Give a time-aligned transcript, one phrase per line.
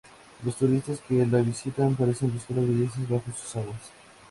[0.43, 3.91] Los turistas que la visitan parecen buscar las bellezas bajo sus aguas.